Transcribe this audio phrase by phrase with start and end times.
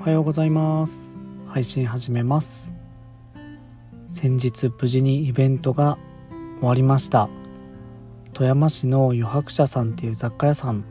[0.00, 1.12] おはようございます。
[1.46, 2.72] 配信始めます。
[4.10, 5.98] 先日無事にイベントが
[6.60, 7.28] 終わりました。
[8.32, 10.84] 富山市の余白社さんっていう雑貨屋さん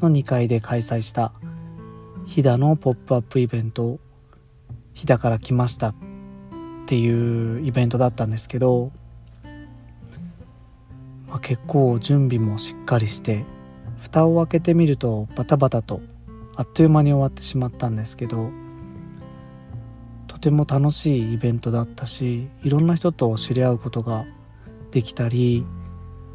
[0.00, 1.32] の2階で開催した。
[2.26, 3.98] 飛騨のポップアップイベント。
[4.92, 5.88] 飛騨から来ました。
[5.88, 5.94] っ
[6.86, 8.92] ていうイベントだったんですけど、
[11.26, 13.44] まあ、結構準備もしっかりして
[13.98, 16.00] 蓋を開けてみるとバタバタと
[16.56, 18.50] あっという間に終わってしまったんですけど
[20.28, 24.24] とても楽しいイベントだったしいろんな人と知り合うことが
[24.90, 25.64] できたり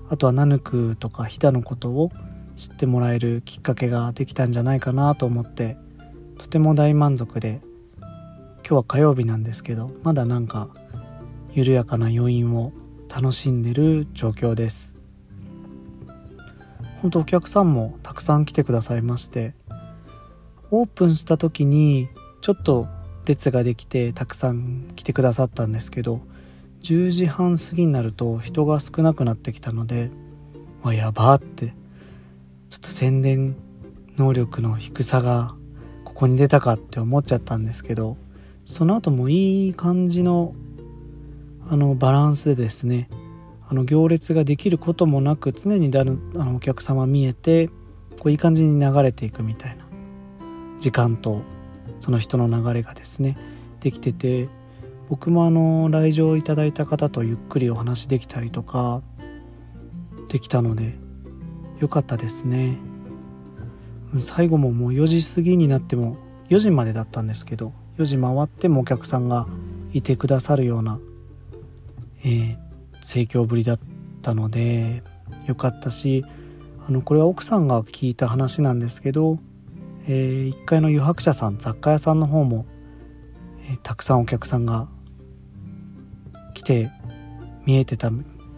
[0.10, 2.12] あとはナヌクとか飛騨のことを
[2.55, 5.77] 知ってもらえるきっかけができたんじゃないかなと思って
[6.38, 7.62] とても大満足で
[7.99, 10.70] 今日は火曜日なんですけどまだなんか
[11.54, 12.74] 緩やかな余韻を
[13.13, 14.99] 楽しんでる状況です。
[17.02, 19.54] 本当お客さんもたくさん来てくださいまして
[20.71, 22.09] オープンした時に
[22.41, 22.87] ちょっと
[23.25, 26.21] 列ができてたくさん来てくださったんですけど
[26.84, 30.12] 10時半過ぎになると人が少なくなってきたので
[30.84, 31.73] あやばって
[32.70, 33.55] ちょっと宣伝
[34.17, 35.55] 能力の低さが
[36.05, 38.17] ここに出たかって思っちゃったんですけど
[38.65, 40.53] その後もいい感じの
[41.70, 43.09] あのバランスでですね
[43.67, 49.88] あの行列ができることもなく常にだあのお客様見えてこういい感じに流れていくみたいな。
[50.80, 51.41] 時間と
[51.99, 53.38] その人の流れがですね
[53.82, 54.49] できてて
[55.10, 59.02] 僕もあの来場いただいた方とゆっくりお話できたりとか
[60.30, 60.96] できたので
[61.80, 62.77] よかったですね。
[64.19, 66.18] 最後ももう4時過ぎになっても
[66.50, 69.47] 4時までだったんですけど4時回ってもお客さんが
[69.94, 71.00] いてくださるような、
[72.24, 72.58] えー、
[73.02, 73.80] 盛況ぶりだっ
[74.24, 75.03] たので
[75.46, 76.25] よかったし
[76.88, 79.38] あのこれは奥さんが聞いた話なんですけど、
[80.12, 82.66] えー、1階の余白社さん雑貨屋さんの方も、
[83.70, 84.88] えー、たくさんお客さんが
[86.56, 86.90] 来て
[87.68, 88.09] 見えてた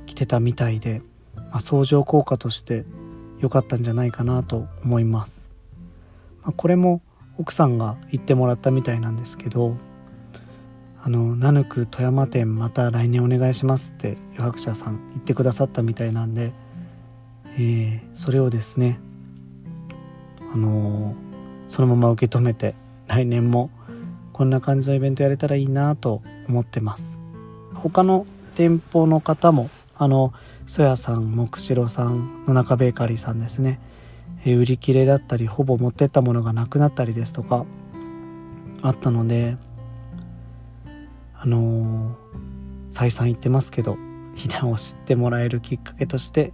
[0.06, 1.02] 来てたみたいで、
[1.36, 2.86] まあ、相乗効果として
[3.42, 5.50] 良かったんじゃないかなと思います、
[6.42, 7.02] まあ、これも
[7.38, 9.76] 奥さんが言ってもらったみたいなんですけど
[11.04, 16.54] あのナヌク富山店また来年お願いしますって余白者さん言ってくださったみたいなんで、
[17.58, 19.02] えー、それをですね
[20.54, 21.31] あのー、
[21.72, 22.76] そのまま受け止めて
[23.08, 23.70] 来年も
[24.34, 27.18] こんな感じのイベントやれたらいいなと思ってます。
[27.74, 30.34] 他の店舗の方もあの
[30.68, 33.80] そやさん木城さん野中ベーカリーさんですね、
[34.44, 37.66] え、売り切れだったりほぼ持ってったものがなくなったりですとか
[38.82, 39.56] あったので
[41.36, 42.14] あのー、
[42.90, 43.98] 再三言ってますけど
[44.36, 46.52] 飛騨を知ってもらえるきっかけとして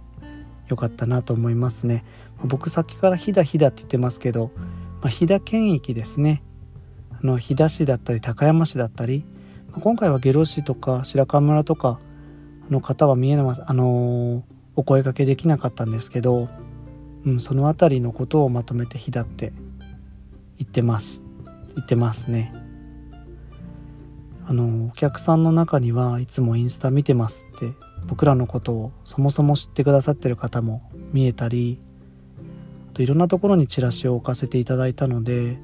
[0.68, 2.04] 良かったなと思いますね。
[2.44, 4.52] 僕さっきから飛騨飛騨って言ってますけど、
[5.00, 6.42] まあ、飛騨県域ですね。
[7.12, 9.24] あの飛騨市だったり高山市だったり
[9.72, 11.98] 今回は下呂市とか白川村とか
[12.70, 14.42] の方は見えなあのー、
[14.76, 16.48] お声がけできなかったんですけど、
[17.24, 19.52] うん、その辺りのことをまとめて飛騨って
[20.58, 21.24] 言ってます
[21.74, 22.52] 言ってますね。
[24.46, 27.74] あのお客さんの中にはいつもインスタ見てますって
[28.06, 31.78] 僕らのことをそもそも知ってくださってる方も見えたり
[32.98, 35.56] といろんなところにチラシを置かせていただいたので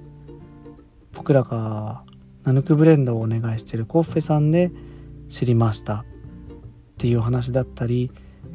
[1.14, 2.04] 僕らが
[2.44, 4.70] ナヌクブレンドをお願いしてるコッフェさんで
[5.28, 6.04] 知りましたっ
[6.96, 8.12] ていう話だったり、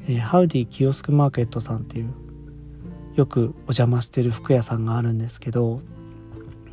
[0.08, 2.14] えー、ハウディキオスクマーケットさんっていう
[3.16, 5.82] よくお邪魔してる服屋さんがあるんですけど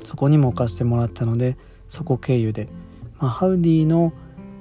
[0.05, 1.57] そこにも置かせてもらったので
[1.89, 2.69] そこ経由で
[3.19, 4.13] まあ、ハウディの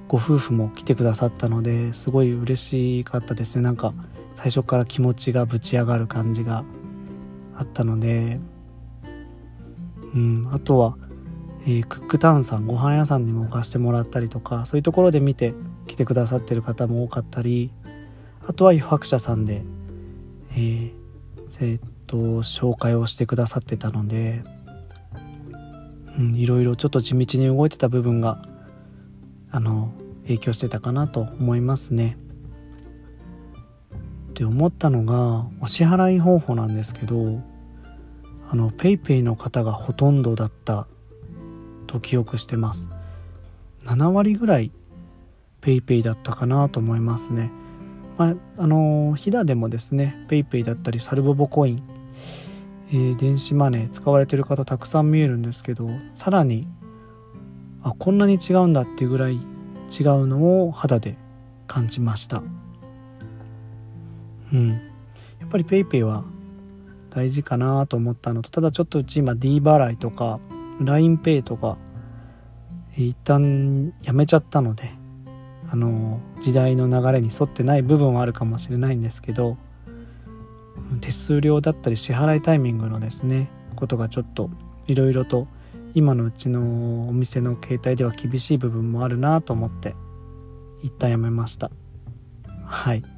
[0.07, 2.55] ご夫婦も来てくださったのですごい嬉
[2.99, 3.63] しかったですね。
[3.63, 3.93] なんか
[4.33, 6.63] 最初から気持ちがぶち上がる感じが。
[7.57, 8.39] あったので、
[10.13, 10.97] うん、あとは、
[11.63, 15.53] えー、クックタウンさんご飯屋さんにも置かしてもらったりとかそういうところで見て
[15.87, 17.71] 来てくださってる方も多かったり
[18.47, 19.63] あとは油白社さんで、
[20.51, 20.91] えー、
[21.59, 24.43] えー、っと紹介をしてくださってたので
[26.17, 28.41] うん、いろいろちょっと地道に動いてた部分が
[29.51, 29.93] あの
[30.23, 32.17] 影響してたかなと思いますね。
[34.35, 37.41] って思ったのがお支払い方法なんですけど
[38.49, 40.87] あの PayPay の方がほとんどだった
[41.87, 42.89] と記憶してます。
[43.85, 44.73] 7割ぐらい
[45.61, 47.49] PayPay だったかなと思いますね。
[48.17, 51.83] まああの飛騨でもですね PayPay だったりサルボボコイン
[52.89, 56.67] えー、電子マネー使われてる方たくさん見えるんですけどさらに
[57.81, 61.17] あこんなに違うんだっていうぐらい違うのを肌で
[61.67, 62.43] 感じました。
[64.53, 64.69] うん。
[65.39, 66.23] やっぱり PayPay は
[67.15, 70.39] 大事かなと思ったのとただちょっとうち今 D 払いとか
[70.81, 71.77] LINEPay とか
[72.97, 74.91] 一旦やめちゃったので
[75.69, 79.57] あの時代の流れに沿ってない部分はあるかもしれないんですけど
[80.99, 84.49] 手数料だったり支払いタイミングのですねことがちょっと
[84.87, 85.47] いろいろと
[85.93, 89.95] 今のうちのお店の携帯では厳しい部分もあるなと思って
[90.83, 91.71] 一旦やめました。
[92.65, 93.14] はい。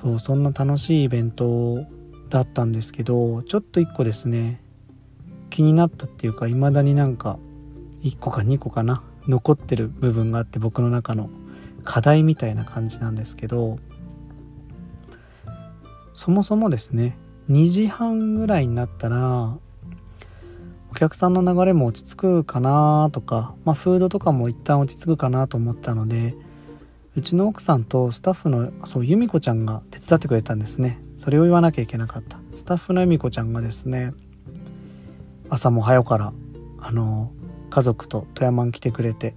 [0.00, 1.84] そうそんな楽しいイベント
[2.28, 4.62] だったんですけどちょっと一個ですね
[5.50, 7.36] 気になったっていうか未だになんか
[8.04, 11.30] 1個か2個かな残ってる部分があって僕の中の
[11.82, 13.80] 課題みたいな感じなんですけど
[16.14, 17.18] そもそもですね
[17.50, 19.56] 2時半ぐらいになったら
[20.92, 26.36] お客さんの流れも落ち着くかなとか、まあ、フードとかも一旦落ち着くかなと思ったので
[27.16, 31.00] うちの奥さんとスタッフのそう由美子ちゃんが手伝ってくれたんですね。
[31.16, 32.38] それを言わなきゃいけなかった。
[32.54, 34.12] スタッフの由美子ちゃんがですね
[35.50, 36.32] 朝も早から
[36.80, 37.32] あの
[37.70, 39.34] 家族と富山に来てくれて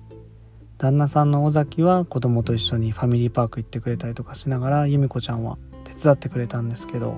[0.77, 7.17] 旦那さんの尾崎は子供と一緒にファミリーパーク行ってくれたりとかしながら由美子ちゃんは手伝ってくれたんですけど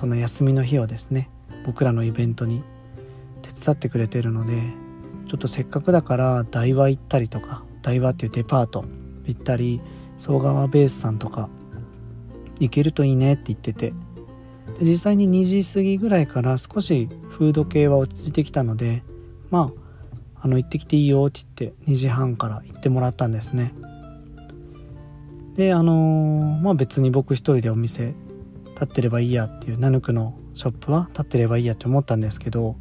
[0.00, 1.30] その休みの日をですね
[1.66, 2.62] 僕らのイベントに
[3.42, 4.62] 手伝ってくれてるので
[5.28, 8.84] ちょっとせっかくだから台場行ったりとか台場っていうデパート
[9.26, 9.80] 行ったり
[10.18, 11.48] 総川ベースさんとか
[12.58, 13.92] 行けるといいねって言ってて。
[14.78, 19.02] で実際に2時過ぎぐらいから少しフード系は落ち着いてきたので
[19.50, 19.86] まあ
[20.42, 23.74] あの行ってきていいよって言って2時半から行ってもらったんですね。
[25.54, 28.14] であのー、まあ別に僕一人でお店
[28.74, 32.76] 立ってればいいやっていうナヌクのショップは立ってればいいやって思ったんですけど、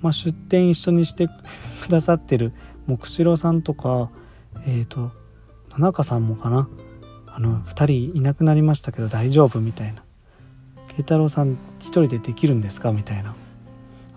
[0.00, 2.52] まあ、出店一緒にしてくださってる
[2.88, 4.10] 木城さんとか
[4.66, 5.12] えっ、ー、と
[5.78, 6.68] 野中さんもかな？
[7.26, 10.02] あの2人いなくなりましたけど大丈夫みたいな。
[10.88, 12.92] 慶太郎さん一人でできるんですか？
[12.92, 13.34] みたいな。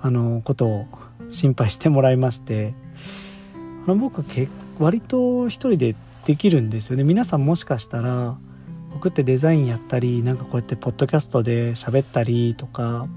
[0.01, 0.85] あのことを
[1.29, 2.73] 心配してもらいまして。
[3.85, 4.23] あの僕
[4.79, 7.03] 割と一人でできるんですよね。
[7.03, 8.35] 皆さんもしかしたら
[8.93, 13.07] 僕ってデザインやったりなんかこうやってポッドキャストで喋ったりとか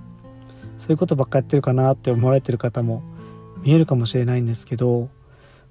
[0.76, 3.02] そういうことばっかやってるかなって思われてる方も
[3.62, 5.08] 見えるかもしれないんですけど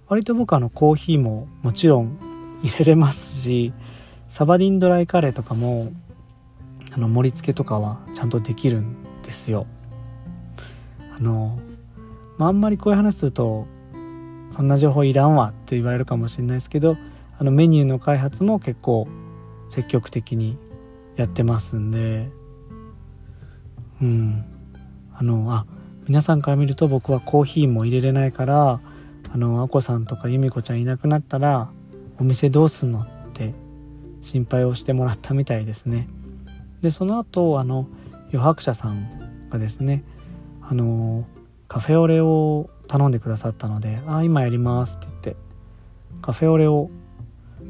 [0.08, 2.18] 割と僕あのコーヒーももちろん
[2.64, 3.74] 入れれますし
[4.28, 5.92] サバディンドライカレーとかも
[6.94, 9.68] あの盛り付けとかはちゃんとできるんですよ。
[11.16, 11.60] あの
[12.38, 13.66] まあ、んまりこういう話すると
[14.52, 16.96] そんな情報いらんわって言われるかもしれないですけど
[17.40, 19.08] あのメニューの開発も結構
[19.70, 20.58] 積極的に
[21.16, 22.30] やってますんで
[24.02, 24.46] うん。
[25.20, 25.66] あのあ
[26.08, 28.80] 皆さんから見ると僕はコーヒーも入れれないから
[29.34, 31.72] あのあこさんとか由美子ちゃんいなくなったら
[32.20, 33.54] お店どうすんのって
[34.22, 36.08] 心配をしてもらったみたいですね。
[36.82, 37.88] でその後あの
[38.34, 40.04] 余白者さんがですね
[40.62, 41.26] あの
[41.68, 45.36] カフェオレを頼んでくださったので「ああ今やります」って言って
[46.22, 46.90] カフェオレを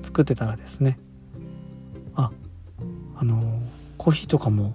[0.01, 0.99] 作ってたらですね
[2.15, 2.31] あ
[3.15, 3.59] あの
[3.97, 4.73] コーヒーとかも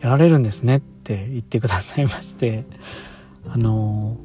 [0.00, 2.64] やられるんですねって言ってくださいまして
[3.48, 4.16] あの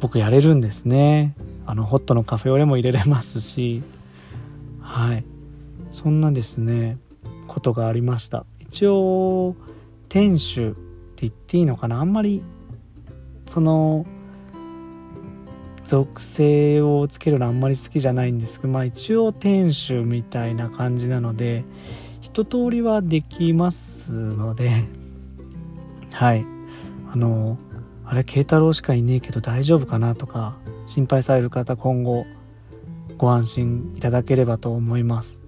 [0.00, 1.34] 僕やれるんですね。
[1.68, 3.82] あのホットのカフェオレも入れれますし
[4.86, 5.24] はい。
[5.90, 6.98] そんなですね
[7.48, 8.46] ことがありました。
[8.60, 9.56] 一応
[10.08, 10.76] 店主って
[11.22, 12.00] 言っていいのかな？
[12.00, 12.42] あんまり
[13.46, 14.06] その
[15.84, 21.64] 属性をつけるのあんまり好きじゃないんですけどまあ一応店主みたいな感じなので
[22.20, 24.84] 一通りはできますので
[26.12, 26.46] はい。
[27.12, 27.58] あの
[28.04, 30.14] あれ慶太郎しかいねえけど大丈夫かな？
[30.14, 32.26] とか心配される方今後
[33.18, 35.40] ご安心いただければと思います。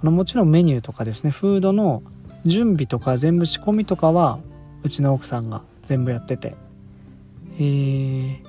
[0.00, 2.02] あのもちろんメニューとかですねフードの
[2.44, 4.38] 準備とか全部仕込みとかは
[4.82, 6.54] うちの奥さんが全部やってて。
[7.58, 8.42] えー、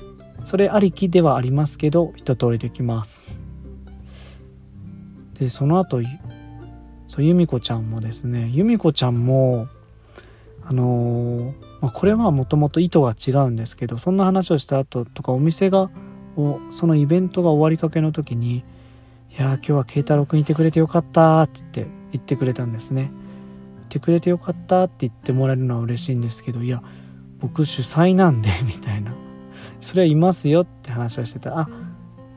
[0.44, 3.30] それありきではありますけど一通りできます。
[5.40, 6.02] でその後
[7.08, 9.68] そう由美子ちゃんもですね由美子ちゃんも
[10.66, 15.90] あのー、まあ、これはもともと意図が違うんですけどそんな話をした後とかお店が
[16.38, 18.64] をそのイベントが終わりかけの時に
[19.38, 23.12] 「いや今日は慶太郎君いてくれてよかった」って言ってくれたんですね。
[23.86, 26.82] いてくれてよかったって言ってもらえるのは嬉しいんですけどいや
[27.40, 29.14] 僕主催なんで みたいな
[29.82, 31.70] それはいますよって話をしてたあ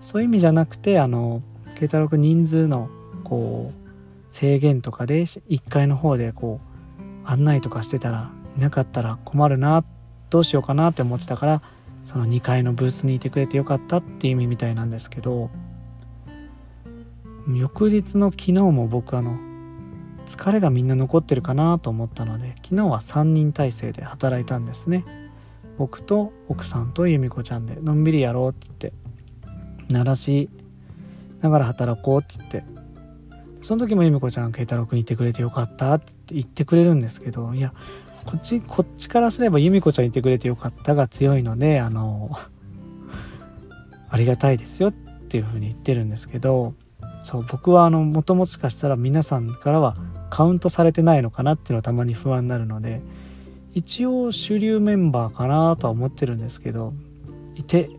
[0.00, 1.43] そういう意味じゃなくてあの
[1.76, 2.88] 慶太郎君人数の
[3.25, 3.87] こう
[4.31, 9.85] 制限とかで1階の方でこう案内とかしてたらいなかったら困るな
[10.31, 11.62] どうしようかなって思ってたから
[12.07, 15.51] その2階のブースにいてくれてよかったっていう意味みたいなんですけど
[17.53, 19.37] 翌日の昨日も僕あの
[20.25, 25.05] 疲れがみんな残ってるかなと思ったので昨日は3人体制で働いたんですね。
[25.79, 28.93] 僕と奥さんと由美子ちゃんでのんびりやろうって言っ
[29.89, 30.49] て鳴らし
[31.43, 32.65] ながら働こうって言って
[33.63, 37.75] その時も由美子ちゃん慶太郎君いてくれてよかったって言ってくれるんですけどいや
[38.26, 42.30] こっちこっちからすれば由美子ちゃんいてくれてよかったが強いのであの
[44.09, 46.75] ありがたいですよっていうふうに言ってるんですけど
[47.23, 49.97] そう僕はあのもともしかしたら皆さんからは
[50.30, 53.00] カウントされてないのかなっていうのはたまに不安になるので
[53.75, 56.92] 一応主流メンバーかなとは思ってるんですけど
[57.54, 57.90] いて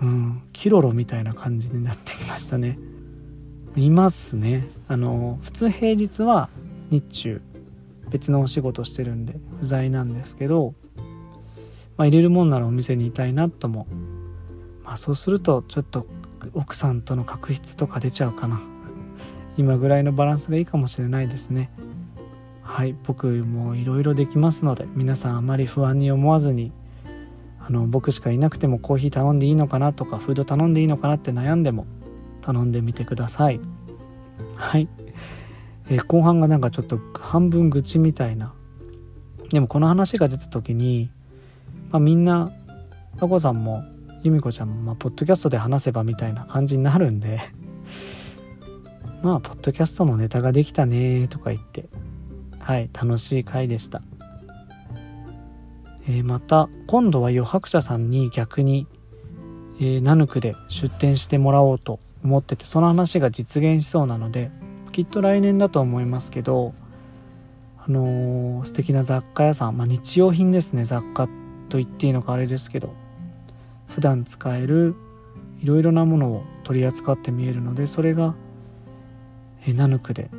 [0.00, 2.78] うんキロロみたいな感じになってきましたね。
[3.76, 4.66] いますね。
[4.88, 6.48] あの普通平日は
[6.90, 7.42] 日中。
[8.10, 10.74] 別のお仕事してるんで不在なんですけど、
[11.96, 13.86] まあ、入れるもんならお店にいたいなとも
[14.84, 16.06] まあそうするとちょっと
[16.54, 18.60] 奥さんとの確執とか出ちゃうかな。
[19.56, 21.70] 今ぐらいのバランスがいいかもしれないですね。
[22.62, 26.72] はい僕もいろいろできますので皆さんあまり不安に思わずに
[27.58, 31.86] あの僕しかいなくてもコーヒー頼んでいいのかなとかフード頼んでいいのかなって悩んでも
[32.42, 33.60] 頼んでみてください。
[34.56, 34.88] はい、
[35.90, 38.54] えー、後半がなんかちょっと半分愚痴みたいな。
[39.50, 41.10] でもこの話が出た時に、
[41.90, 42.52] まあ、みんな
[43.18, 43.82] あこさんも
[44.22, 47.40] 由美子ちゃんも、まあ、ポッドキャストで話せばみたいな感じになるんで
[49.22, 51.88] まあポッドキャストのネタができたねとか言って
[52.60, 54.02] はい楽しい回でした、
[56.06, 58.86] えー、また今度は余白者さんに逆に、
[59.80, 64.50] えー、ナヌクで出店してもらおうと思っててその話が実現しそうなので
[64.92, 66.74] きっと来年だと思いますけど
[67.78, 71.28] あのー、素敵な雑貨屋さん、まあ、日用品ですね雑貨
[71.68, 72.94] と言っていいのかあれですけど
[73.88, 74.94] 普段使える
[75.62, 78.34] いろいろなものを取り扱って見えるのでそれが、
[79.66, 80.30] えー、ナヌクで、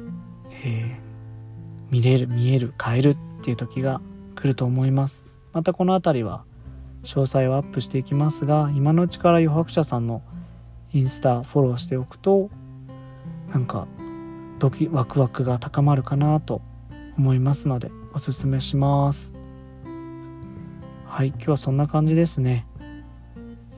[0.64, 4.02] えー、見れる見える変えるっていう時が
[4.36, 5.26] 来ると思います。
[5.54, 6.44] またこの辺りは
[7.04, 10.22] 詳細をアップしていきますが今のうちから余白者さんの
[10.94, 12.50] インスタフォローしておくと
[13.52, 13.88] なんか
[14.62, 16.62] ドキワクワクが高まるかなと
[17.18, 19.34] 思いますのでおすすめします。
[21.08, 22.68] はい今日はそんな感じですね。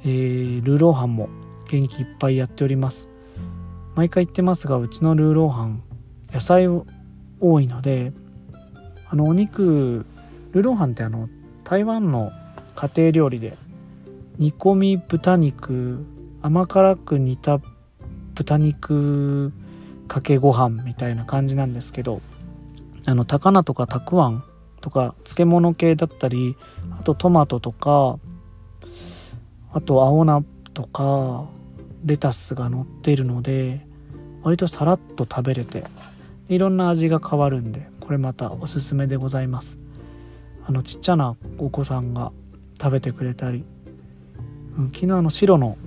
[0.03, 1.29] えー、ルーローハンも
[1.69, 3.07] 元気いっぱいやっております。
[3.95, 5.83] 毎回言ってますがうちのルーローハン
[6.33, 8.11] 野菜多いので
[9.09, 10.05] あのお肉
[10.51, 11.29] ルーローハンってあの
[11.63, 12.33] 台湾の
[12.75, 13.55] 家庭料理で
[14.37, 16.05] 煮込み豚肉
[16.41, 17.61] 甘辛く煮た
[18.35, 19.53] 豚肉
[20.07, 22.21] かけご飯みたいな感じなんですけど
[23.05, 24.43] あの高菜とかたくあん
[24.81, 26.55] とか漬物系だったり
[26.99, 28.19] あとトマトとか
[29.71, 30.43] あと青菜
[30.73, 31.45] とか
[32.05, 33.85] レタスが乗っているので
[34.43, 35.85] 割とさらっと食べれて
[36.49, 39.79] いろんな味が変わるんでこれまたおすすめでございます。
[40.65, 42.31] あのちっちゃなお子さんが
[42.81, 43.65] 食べてくれたり、
[44.77, 45.77] うん、昨日あの白の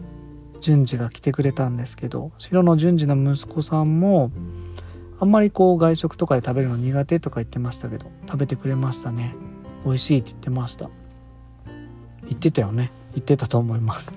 [0.60, 4.30] 順次が来てくれたんですけど白の順次の息子さんも
[5.18, 9.34] あんまりこう外食とかで食べるの苦手とか言ってましたけど食べてくれましたね。
[9.84, 10.90] 美味しいって言ってました。
[12.24, 12.90] 言ってたよね。
[13.14, 14.12] 言ってたと思います。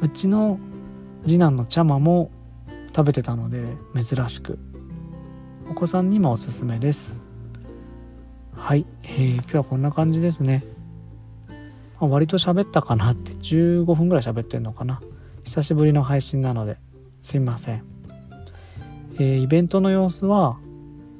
[0.00, 0.58] うちの
[1.24, 2.30] 次男の茶間も
[2.94, 3.62] 食べてたので
[3.94, 4.58] 珍しく。
[5.70, 7.18] お子さんにもおすすめです。
[8.56, 10.64] はい、えー、今日はこんな感じですね、
[12.00, 13.32] まあ、割と喋ったかなって。
[13.32, 15.00] 15分ぐらい喋ってんのかな。
[15.44, 16.78] 久しぶりの配信なので
[17.22, 17.84] すいません、
[19.14, 20.58] えー、イベントの様子は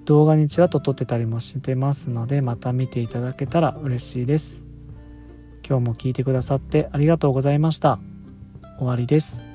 [0.04, 4.64] 動画にちらっと撮ってたりもしてますのでまた見ていただけたら嬉しいです。
[5.66, 7.98] 今日も聞いてくださってありがとうございました。
[8.78, 9.53] 終わりです。